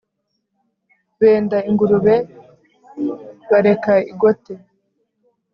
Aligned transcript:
Benda 1.19 1.57
ingurube 1.69 2.15
bareka 3.49 3.93
igote! 4.11 4.53